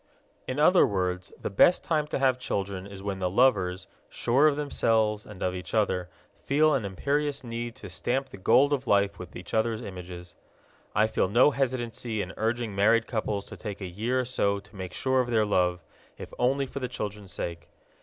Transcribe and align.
In 0.47 0.57
other 0.57 0.83
words, 0.87 1.31
the 1.39 1.51
best 1.51 1.83
time 1.83 2.07
to 2.07 2.17
have 2.17 2.39
children 2.39 2.87
is 2.87 3.03
when 3.03 3.19
the 3.19 3.29
lovers, 3.29 3.87
sure 4.09 4.47
of 4.47 4.55
themselves 4.55 5.27
and 5.27 5.43
of 5.43 5.53
each 5.53 5.75
other, 5.75 6.09
feel 6.43 6.73
an 6.73 6.85
imperious 6.85 7.43
need 7.43 7.75
to 7.75 7.87
stamp 7.87 8.29
the 8.29 8.37
gold 8.37 8.73
of 8.73 8.87
life 8.87 9.19
with 9.19 9.35
each 9.35 9.53
other's 9.53 9.79
images. 9.83 10.33
I 10.95 11.05
feel 11.05 11.29
no 11.29 11.51
hesitancy 11.51 12.19
in 12.23 12.33
urging 12.35 12.73
married 12.73 13.05
couples 13.05 13.45
to 13.45 13.55
take 13.57 13.79
a 13.79 13.85
year 13.85 14.19
or 14.21 14.25
so 14.25 14.59
to 14.61 14.75
make 14.75 14.93
sure 14.93 15.19
of 15.21 15.29
their 15.29 15.45
love, 15.45 15.83
if 16.17 16.33
only 16.39 16.65
for 16.65 16.79
the 16.79 16.87
children's 16.87 17.31
sake. 17.31 17.69